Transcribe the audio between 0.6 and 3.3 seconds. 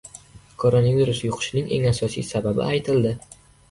Koronavirus yuqishining eng asosiy sababi aytildi